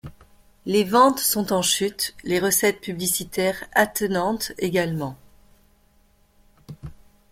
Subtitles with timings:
[0.65, 5.15] Les ventes sont en chute, les recettes publicitaire attenantes également.